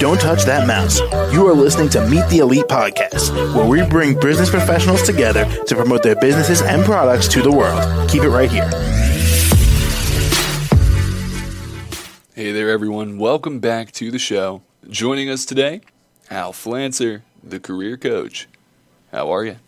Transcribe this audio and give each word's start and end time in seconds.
Don't 0.00 0.20
touch 0.20 0.42
that 0.44 0.64
mouse. 0.66 0.98
You 1.32 1.46
are 1.46 1.52
listening 1.52 1.88
to 1.90 2.04
Meet 2.08 2.28
the 2.28 2.38
Elite 2.38 2.64
Podcast, 2.64 3.32
where 3.54 3.64
we 3.64 3.86
bring 3.88 4.18
business 4.18 4.50
professionals 4.50 5.02
together 5.02 5.44
to 5.66 5.76
promote 5.76 6.02
their 6.02 6.16
businesses 6.16 6.62
and 6.62 6.84
products 6.84 7.28
to 7.28 7.42
the 7.42 7.52
world. 7.52 8.10
Keep 8.10 8.24
it 8.24 8.28
right 8.30 8.50
here. 8.50 8.68
Hey 12.34 12.50
there, 12.50 12.70
everyone. 12.70 13.18
Welcome 13.18 13.60
back 13.60 13.92
to 13.92 14.10
the 14.10 14.18
show. 14.18 14.62
Joining 14.88 15.30
us 15.30 15.44
today, 15.44 15.80
Hal 16.28 16.52
Flantzer, 16.52 17.22
the 17.44 17.60
career 17.60 17.96
coach. 17.96 18.48
How 19.12 19.32
are 19.32 19.44
you? 19.44 19.58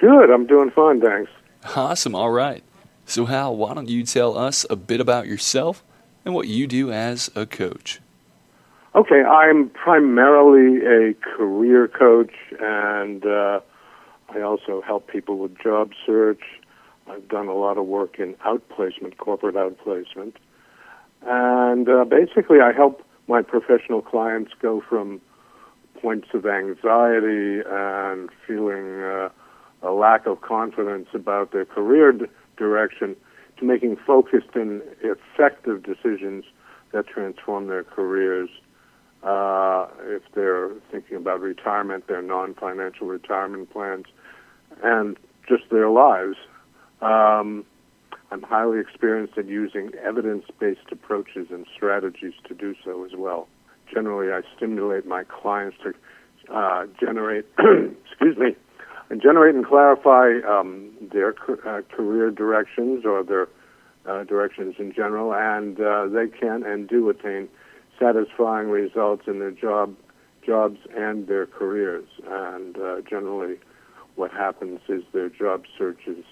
Good. 0.00 0.30
I'm 0.30 0.46
doing 0.46 0.70
fine, 0.70 1.02
thanks. 1.02 1.30
Awesome. 1.76 2.14
All 2.14 2.30
right. 2.30 2.62
So, 3.04 3.26
Hal, 3.26 3.54
why 3.54 3.74
don't 3.74 3.90
you 3.90 4.04
tell 4.04 4.38
us 4.38 4.64
a 4.70 4.76
bit 4.76 5.02
about 5.02 5.26
yourself 5.26 5.84
and 6.30 6.36
what 6.36 6.46
you 6.46 6.68
do 6.68 6.92
as 6.92 7.28
a 7.34 7.44
coach? 7.44 8.00
Okay, 8.94 9.22
I'm 9.22 9.68
primarily 9.70 10.78
a 10.86 11.14
career 11.14 11.88
coach, 11.88 12.32
and 12.60 13.26
uh, 13.26 13.60
I 14.28 14.40
also 14.40 14.80
help 14.80 15.08
people 15.08 15.38
with 15.38 15.58
job 15.58 15.90
search. 16.06 16.42
I've 17.08 17.26
done 17.28 17.48
a 17.48 17.54
lot 17.54 17.78
of 17.78 17.86
work 17.86 18.20
in 18.20 18.34
outplacement, 18.46 19.16
corporate 19.16 19.56
outplacement. 19.56 20.34
And 21.22 21.88
uh, 21.88 22.04
basically, 22.04 22.60
I 22.60 22.72
help 22.72 23.02
my 23.26 23.42
professional 23.42 24.00
clients 24.00 24.52
go 24.62 24.80
from 24.88 25.20
points 26.00 26.28
of 26.32 26.46
anxiety 26.46 27.60
and 27.68 28.30
feeling 28.46 29.00
uh, 29.02 29.30
a 29.82 29.90
lack 29.90 30.26
of 30.26 30.42
confidence 30.42 31.08
about 31.12 31.50
their 31.50 31.64
career 31.64 32.12
d- 32.12 32.26
direction 32.56 33.16
to 33.60 33.64
making 33.66 33.96
focused 34.06 34.54
and 34.54 34.82
effective 35.02 35.82
decisions 35.82 36.44
that 36.92 37.06
transform 37.06 37.68
their 37.68 37.84
careers. 37.84 38.50
Uh, 39.22 39.86
if 40.02 40.22
they're 40.34 40.70
thinking 40.90 41.16
about 41.16 41.40
retirement, 41.40 42.06
their 42.08 42.22
non-financial 42.22 43.06
retirement 43.06 43.70
plans, 43.70 44.06
and 44.82 45.16
just 45.48 45.64
their 45.70 45.90
lives. 45.90 46.36
Um, 47.02 47.64
I'm 48.32 48.42
highly 48.42 48.78
experienced 48.80 49.36
at 49.36 49.46
using 49.46 49.90
evidence-based 50.02 50.90
approaches 50.90 51.48
and 51.50 51.66
strategies 51.74 52.34
to 52.48 52.54
do 52.54 52.74
so 52.84 53.04
as 53.04 53.10
well. 53.16 53.48
Generally, 53.92 54.32
I 54.32 54.40
stimulate 54.56 55.06
my 55.06 55.24
clients 55.24 55.76
to 55.82 55.92
uh, 56.54 56.86
generate, 56.98 57.44
excuse 57.58 58.36
me, 58.38 58.56
and 59.10 59.20
generate 59.20 59.54
and 59.54 59.66
clarify 59.66 60.38
um, 60.48 60.90
their 61.12 61.34
uh, 61.66 61.82
career 61.94 62.30
directions 62.30 63.04
or 63.04 63.22
their 63.24 63.48
uh, 64.06 64.24
directions 64.24 64.76
in 64.78 64.92
general, 64.94 65.34
and 65.34 65.80
uh, 65.80 66.06
they 66.06 66.28
can 66.28 66.62
and 66.64 66.88
do 66.88 67.10
attain 67.10 67.48
satisfying 67.98 68.68
results 68.68 69.24
in 69.26 69.40
their 69.40 69.50
job, 69.50 69.94
jobs 70.46 70.78
and 70.96 71.26
their 71.26 71.46
careers. 71.46 72.06
And 72.26 72.78
uh, 72.78 73.00
generally, 73.08 73.56
what 74.14 74.30
happens 74.30 74.80
is 74.88 75.02
their 75.12 75.28
job 75.28 75.64
searches 75.76 76.24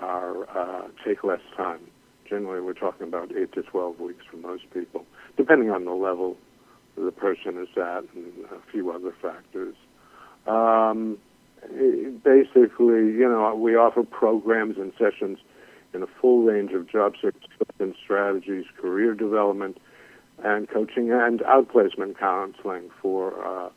are 0.00 0.48
uh, 0.56 0.88
take 1.04 1.22
less 1.24 1.42
time. 1.56 1.80
Generally, 2.28 2.60
we're 2.60 2.72
talking 2.74 3.06
about 3.08 3.32
eight 3.36 3.52
to 3.54 3.62
twelve 3.62 3.98
weeks 3.98 4.24
for 4.30 4.36
most 4.36 4.70
people, 4.72 5.04
depending 5.36 5.70
on 5.70 5.84
the 5.84 5.92
level 5.92 6.36
the 6.96 7.12
person 7.12 7.58
is 7.60 7.68
at 7.76 8.04
and 8.14 8.32
a 8.52 8.70
few 8.70 8.90
other 8.90 9.14
factors. 9.20 9.74
Um, 10.46 11.18
basically, 12.22 13.12
you 13.12 13.28
know, 13.28 13.54
we 13.54 13.76
offer 13.76 14.02
programs 14.02 14.76
and 14.76 14.92
sessions 14.98 15.38
in 15.92 16.02
a 16.02 16.06
full 16.20 16.42
range 16.42 16.72
of 16.72 16.88
job 16.88 17.14
search 17.20 17.36
and 17.78 17.94
strategies, 18.02 18.64
career 18.80 19.14
development, 19.14 19.78
and 20.42 20.68
coaching 20.68 21.12
and 21.12 21.40
outplacement 21.40 22.18
counseling 22.18 22.90
for 23.02 23.44
uh, 23.44 23.68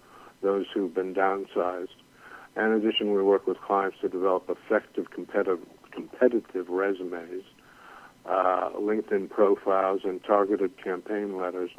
those 0.41 0.65
who've 0.73 0.93
been 0.93 1.13
downsized. 1.13 1.95
In 2.55 2.71
addition, 2.71 3.13
we 3.13 3.23
work 3.23 3.47
with 3.47 3.59
clients 3.61 3.97
to 4.01 4.09
develop 4.09 4.49
effective 4.49 5.09
competitive, 5.11 5.59
competitive 5.91 6.69
resumes, 6.69 7.43
uh, 8.25 8.69
LinkedIn 8.77 9.29
profiles, 9.29 10.01
and 10.03 10.23
targeted 10.23 10.81
campaign 10.81 11.35
letters 11.37 11.71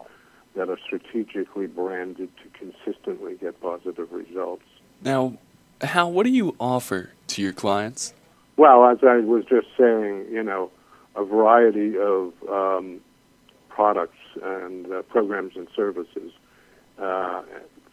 that 0.57 0.69
are 0.69 0.79
strategically 0.85 1.67
branded 1.67 2.31
to 2.43 2.59
consistently 2.59 3.37
get 3.37 3.61
positive 3.61 4.11
results. 4.13 4.65
Now, 5.03 5.37
Hal, 5.81 6.13
what 6.13 6.25
do 6.25 6.31
you 6.31 6.57
offer 6.59 7.11
to 7.29 7.43
your 7.43 7.53
clients? 7.53 8.15
Well, 8.57 8.87
as 8.87 8.99
I 9.03 9.19
was 9.19 9.45
just 9.45 9.67
saying, 9.77 10.27
you 10.31 10.43
know, 10.43 10.71
a 11.17 11.25
variety 11.25 11.99
of 11.99 12.33
um, 12.49 13.01
products 13.69 14.19
and 14.43 14.93
uh, 14.93 15.03
programs 15.03 15.57
and 15.57 15.69
services, 15.75 16.33
uh, 16.99 17.43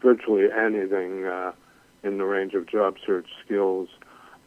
virtually 0.01 0.45
anything 0.51 1.25
uh, 1.25 1.51
in 2.03 2.17
the 2.17 2.25
range 2.25 2.53
of 2.53 2.67
job 2.67 2.95
search 3.05 3.27
skills, 3.43 3.89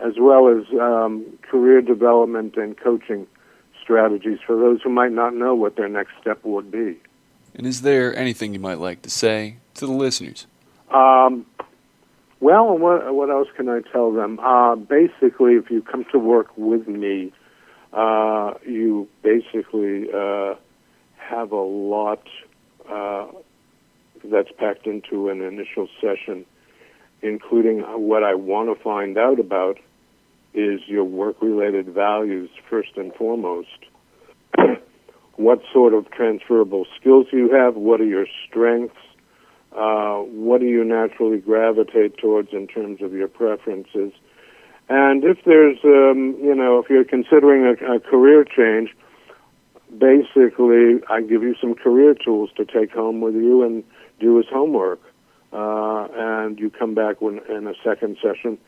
as 0.01 0.15
well 0.19 0.49
as 0.49 0.65
um, 0.81 1.25
career 1.43 1.81
development 1.81 2.57
and 2.57 2.77
coaching 2.79 3.27
strategies 3.83 4.39
for 4.45 4.57
those 4.57 4.81
who 4.83 4.91
might 4.91 5.13
not 5.13 5.35
know 5.35 5.55
what 5.55 5.77
their 5.77 5.89
next 5.89 6.13
step 6.21 6.43
would 6.45 6.71
be. 6.71 6.99
And 7.55 7.67
is 7.67 7.83
there 7.83 8.17
anything 8.17 8.55
you 8.55 8.61
might 8.61 8.81
like 8.81 9.03
to 9.03 9.11
say 9.11 9.57
to 9.75 9.87
the 9.87 9.93
listeners? 9.93 10.47
Um, 10.91 11.47
well, 12.45 12.77
what, 12.77 13.15
what 13.15 13.31
else 13.31 13.49
can 13.57 13.71
I 13.71 13.81
tell 13.91 14.13
them? 14.13 14.39
Uh, 14.39 14.77
basically, 14.77 15.55
if 15.55 15.71
you 15.71 15.81
come 15.81 16.05
to 16.13 16.19
work 16.19 16.49
with 16.59 16.87
me, 16.87 17.33
uh, 17.95 18.53
you 18.67 19.09
basically 19.23 20.09
uh, 20.15 20.55
have 21.17 21.53
a 21.53 21.63
lot 21.63 22.23
uh, 22.87 23.29
that's 24.25 24.51
packed 24.59 24.87
into 24.87 25.31
an 25.31 25.41
initial 25.41 25.89
session, 26.03 26.45
including 27.23 27.81
what 27.81 28.23
I 28.23 28.35
want 28.35 28.77
to 28.77 28.85
find 28.85 29.17
out 29.17 29.41
about 29.41 29.79
is 30.53 30.81
your 30.87 31.05
work-related 31.05 31.87
values 31.87 32.51
first 32.69 32.91
and 32.97 33.15
foremost. 33.15 33.87
what 35.37 35.63
sort 35.73 35.95
of 35.95 36.11
transferable 36.11 36.85
skills 37.01 37.25
you 37.33 37.51
have? 37.55 37.75
What 37.75 38.03
are 38.03 38.07
your 38.07 38.27
strengths? 38.47 38.99
Uh, 39.75 40.19
what 40.19 40.61
do 40.61 40.67
you 40.67 40.85
naturally 40.85 41.39
gravitate 41.39 42.17
towards 42.19 42.53
in 42.53 42.67
terms 42.67 43.03
of 43.03 43.13
your 43.13 43.29
preferences? 43.29 44.13
And 44.89 45.25
if 45.25 45.39
there's, 45.45 45.79
um, 45.85 46.37
you 46.43 46.55
know, 46.55 46.79
if 46.79 46.91
you're 46.91 47.05
considering 47.05 47.65
a, 47.65 47.95
a 47.95 48.01
career 48.01 48.45
change, 48.45 48.95
basically, 49.99 51.01
I 51.09 51.23
give 51.23 51.43
you 51.43 51.55
some 51.61 51.75
career 51.75 52.15
tools 52.15 52.51
to 52.57 52.65
take 52.65 52.93
home 52.93 53.21
with 53.21 53.35
you 53.35 53.63
and 53.63 53.83
do 54.21 54.39
as 54.39 54.45
homework. 54.51 55.01
Uh, 55.53 56.09
and 56.15 56.59
you 56.59 56.69
come 56.69 56.95
back 56.95 57.21
when, 57.21 57.41
in 57.49 57.67
a 57.69 57.75
second 57.85 58.17
session 58.21 58.59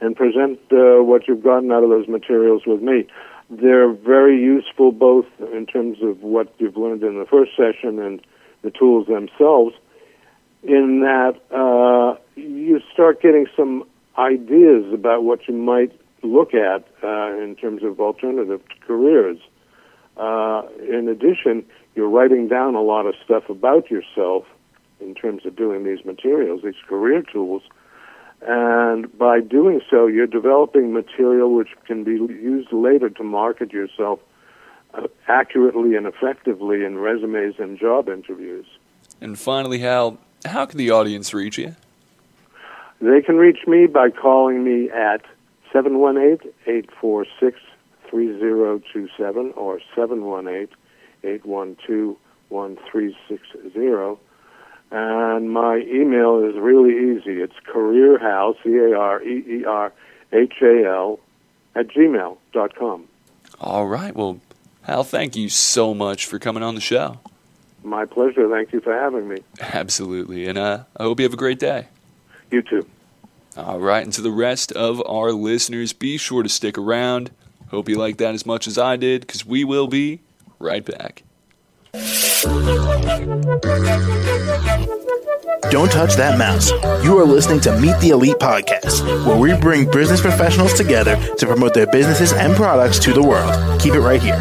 and 0.00 0.14
present 0.14 0.58
uh, 0.70 1.02
what 1.02 1.26
you've 1.26 1.42
gotten 1.42 1.72
out 1.72 1.82
of 1.82 1.90
those 1.90 2.06
materials 2.06 2.62
with 2.64 2.80
me. 2.80 3.06
They're 3.50 3.92
very 3.92 4.40
useful 4.40 4.92
both 4.92 5.26
in 5.52 5.66
terms 5.66 5.98
of 6.02 6.22
what 6.22 6.54
you've 6.58 6.76
learned 6.76 7.02
in 7.02 7.18
the 7.18 7.26
first 7.26 7.52
session 7.56 7.98
and 7.98 8.20
the 8.62 8.70
tools 8.70 9.06
themselves, 9.06 9.74
in 10.62 11.00
that 11.00 11.34
uh, 11.54 12.18
you 12.36 12.80
start 12.92 13.22
getting 13.22 13.46
some 13.56 13.84
ideas 14.18 14.92
about 14.92 15.22
what 15.22 15.46
you 15.46 15.54
might 15.54 15.92
look 16.22 16.52
at 16.54 16.84
uh, 17.02 17.36
in 17.42 17.56
terms 17.56 17.82
of 17.82 18.00
alternative 18.00 18.60
careers. 18.86 19.38
Uh, 20.16 20.62
in 20.80 21.08
addition, 21.08 21.64
you're 21.94 22.08
writing 22.08 22.48
down 22.48 22.74
a 22.74 22.82
lot 22.82 23.06
of 23.06 23.14
stuff 23.24 23.48
about 23.48 23.90
yourself 23.90 24.44
in 25.00 25.14
terms 25.14 25.46
of 25.46 25.54
doing 25.54 25.84
these 25.84 26.04
materials, 26.04 26.62
these 26.64 26.74
career 26.88 27.22
tools. 27.22 27.62
And 28.42 29.16
by 29.16 29.40
doing 29.40 29.80
so, 29.88 30.06
you're 30.06 30.26
developing 30.26 30.92
material 30.92 31.54
which 31.54 31.68
can 31.86 32.04
be 32.04 32.12
used 32.12 32.72
later 32.72 33.10
to 33.10 33.22
market 33.22 33.72
yourself 33.72 34.18
uh, 34.94 35.06
accurately 35.28 35.94
and 35.94 36.06
effectively 36.06 36.84
in 36.84 36.98
resumes 36.98 37.54
and 37.58 37.78
job 37.78 38.08
interviews. 38.08 38.66
And 39.20 39.38
finally, 39.38 39.78
Hal, 39.78 40.18
how 40.44 40.66
can 40.66 40.78
the 40.78 40.90
audience 40.90 41.34
reach 41.34 41.58
you? 41.58 41.74
They 43.00 43.22
can 43.22 43.36
reach 43.36 43.66
me 43.66 43.86
by 43.86 44.10
calling 44.10 44.64
me 44.64 44.90
at 44.90 45.22
718 45.72 46.52
846 46.66 47.60
3027 48.10 49.52
or 49.56 49.80
718 49.94 50.68
812 51.22 52.16
1360. 52.48 54.22
And 54.90 55.52
my 55.52 55.76
email 55.86 56.42
is 56.42 56.56
really 56.56 57.12
easy. 57.12 57.42
It's 57.42 57.54
careerhal, 57.66 58.54
C 58.64 58.70
A 58.70 58.96
R 58.96 59.22
E 59.22 59.44
E 59.46 59.64
R 59.64 59.92
H 60.32 60.54
A 60.62 60.86
L, 60.86 61.20
at 61.74 61.88
gmail.com. 61.88 63.04
All 63.60 63.86
right. 63.86 64.16
Well, 64.16 64.40
Hal, 64.82 65.04
thank 65.04 65.36
you 65.36 65.50
so 65.50 65.92
much 65.92 66.24
for 66.24 66.38
coming 66.38 66.62
on 66.62 66.74
the 66.74 66.80
show. 66.80 67.18
My 67.88 68.04
pleasure. 68.04 68.48
Thank 68.48 68.72
you 68.72 68.80
for 68.80 68.92
having 68.92 69.26
me. 69.28 69.38
Absolutely. 69.60 70.46
And 70.46 70.58
uh, 70.58 70.84
I 70.96 71.04
hope 71.04 71.20
you 71.20 71.24
have 71.24 71.32
a 71.32 71.38
great 71.38 71.58
day. 71.58 71.86
You 72.50 72.60
too. 72.62 72.86
All 73.56 73.80
right. 73.80 74.04
And 74.04 74.12
to 74.12 74.20
the 74.20 74.30
rest 74.30 74.72
of 74.72 75.02
our 75.06 75.32
listeners, 75.32 75.94
be 75.94 76.18
sure 76.18 76.42
to 76.42 76.48
stick 76.48 76.76
around. 76.76 77.30
Hope 77.70 77.88
you 77.88 77.96
like 77.96 78.18
that 78.18 78.34
as 78.34 78.44
much 78.44 78.66
as 78.66 78.78
I 78.78 78.96
did, 78.96 79.22
because 79.22 79.46
we 79.46 79.64
will 79.64 79.88
be 79.88 80.20
right 80.58 80.84
back. 80.84 81.22
Don't 85.70 85.90
touch 85.90 86.14
that 86.16 86.36
mouse. 86.38 86.70
You 87.04 87.18
are 87.18 87.24
listening 87.24 87.60
to 87.60 87.78
Meet 87.78 87.98
the 88.00 88.10
Elite 88.10 88.38
Podcast, 88.38 89.02
where 89.26 89.36
we 89.36 89.54
bring 89.54 89.90
business 89.90 90.20
professionals 90.20 90.74
together 90.74 91.16
to 91.36 91.46
promote 91.46 91.74
their 91.74 91.86
businesses 91.86 92.32
and 92.32 92.54
products 92.54 92.98
to 93.00 93.12
the 93.12 93.22
world. 93.22 93.80
Keep 93.80 93.94
it 93.94 94.00
right 94.00 94.20
here. 94.22 94.40